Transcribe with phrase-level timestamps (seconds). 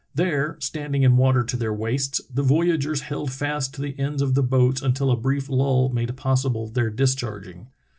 [0.15, 4.33] There, standing in water to their waists, the voyageurs held fast to the ends of
[4.33, 7.67] the boats until a brief lull made possible their discharging.